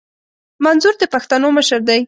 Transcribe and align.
منظور 0.65 0.93
د 1.01 1.03
پښتنو 1.13 1.47
مشر 1.57 1.79
دي 1.89 1.99